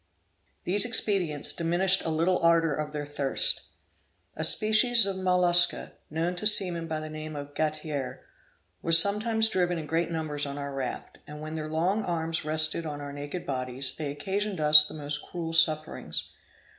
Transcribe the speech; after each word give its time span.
These 0.63 0.83
expedients 0.83 1.53
diminished 1.53 2.01
a 2.03 2.09
little 2.09 2.39
the 2.39 2.47
ardor 2.47 2.73
of 2.73 2.91
their 2.91 3.05
thirst. 3.05 3.61
A 4.35 4.43
species 4.43 5.05
of 5.05 5.15
molusca, 5.15 5.91
known 6.09 6.35
to 6.37 6.47
seamen 6.47 6.87
by 6.87 6.99
the 6.99 7.07
name 7.07 7.35
of 7.35 7.53
gatere, 7.53 8.21
was 8.81 8.97
sometimes 8.97 9.47
driven 9.47 9.77
in 9.77 9.85
great 9.85 10.09
numbers 10.09 10.47
on 10.47 10.57
our 10.57 10.73
raft; 10.73 11.19
and 11.27 11.39
when 11.39 11.53
their 11.53 11.69
long 11.69 12.01
arms 12.03 12.43
rested 12.43 12.83
on 12.83 12.99
our 12.99 13.13
naked 13.13 13.45
bodies, 13.45 13.93
they 13.95 14.09
occasioned 14.09 14.59
us 14.59 14.87
the 14.87 14.95
most 14.95 15.21
cruel 15.21 15.53
sufferings. 15.53 16.31